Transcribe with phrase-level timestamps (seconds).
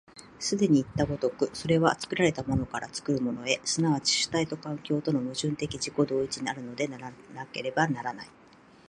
[0.39, 7.05] 既にいった如く、それは作られたものから作るものへ、即ち主体と環境との矛盾的自己同一にあるのでな
[7.51, 8.29] ければならない。